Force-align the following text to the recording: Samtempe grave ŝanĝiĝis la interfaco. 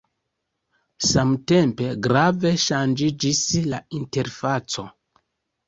Samtempe 1.07 1.91
grave 2.09 2.55
ŝanĝiĝis 2.65 3.45
la 3.69 3.85
interfaco. 4.01 4.91